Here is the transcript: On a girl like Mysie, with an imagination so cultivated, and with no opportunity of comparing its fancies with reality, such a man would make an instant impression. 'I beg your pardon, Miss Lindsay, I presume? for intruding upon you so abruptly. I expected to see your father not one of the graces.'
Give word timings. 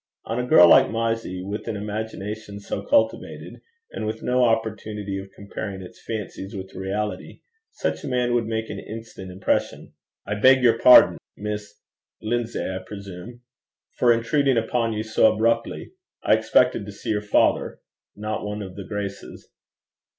On 0.25 0.39
a 0.39 0.47
girl 0.47 0.67
like 0.67 0.89
Mysie, 0.89 1.43
with 1.45 1.67
an 1.67 1.77
imagination 1.77 2.59
so 2.59 2.81
cultivated, 2.81 3.61
and 3.91 4.07
with 4.07 4.23
no 4.23 4.43
opportunity 4.43 5.19
of 5.19 5.29
comparing 5.31 5.83
its 5.83 6.01
fancies 6.01 6.55
with 6.55 6.73
reality, 6.73 7.41
such 7.69 8.03
a 8.03 8.07
man 8.07 8.33
would 8.33 8.47
make 8.47 8.67
an 8.71 8.79
instant 8.79 9.29
impression. 9.29 9.93
'I 10.25 10.39
beg 10.39 10.63
your 10.63 10.79
pardon, 10.79 11.19
Miss 11.37 11.79
Lindsay, 12.19 12.63
I 12.63 12.79
presume? 12.79 13.41
for 13.99 14.11
intruding 14.11 14.57
upon 14.57 14.91
you 14.93 15.03
so 15.03 15.31
abruptly. 15.35 15.91
I 16.23 16.33
expected 16.33 16.87
to 16.87 16.91
see 16.91 17.11
your 17.11 17.21
father 17.21 17.79
not 18.15 18.43
one 18.43 18.63
of 18.63 18.75
the 18.75 18.85
graces.' 18.87 19.49